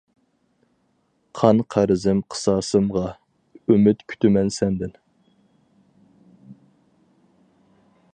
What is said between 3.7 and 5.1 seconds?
ئۈمىد كۈتىمەن سەندىن.